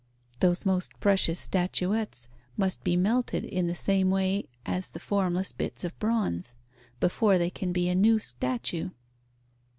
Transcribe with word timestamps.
Those 0.39 0.65
most 0.65 0.99
precious 0.99 1.39
statuettes 1.39 2.27
must 2.57 2.83
be 2.83 2.97
melted 2.97 3.45
in 3.45 3.67
the 3.67 3.75
same 3.75 4.09
way 4.09 4.47
as 4.65 4.89
the 4.89 4.99
formless 4.99 5.51
bits 5.51 5.83
of 5.83 5.99
bronze, 5.99 6.55
before 6.99 7.37
there 7.37 7.51
can 7.51 7.71
be 7.71 7.87
a 7.87 7.93
new 7.93 8.17
statue. 8.17 8.89